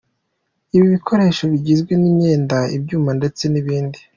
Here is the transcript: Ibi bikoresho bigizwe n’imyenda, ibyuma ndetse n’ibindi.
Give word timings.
Ibi 0.75 0.85
bikoresho 0.95 1.43
bigizwe 1.51 1.93
n’imyenda, 1.97 2.57
ibyuma 2.77 3.09
ndetse 3.19 3.43
n’ibindi. 3.51 3.99